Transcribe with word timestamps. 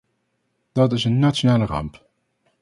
Dat 0.71 0.93
is 0.93 1.03
een 1.03 1.19
nationale 1.19 1.65
ramp. 1.65 2.05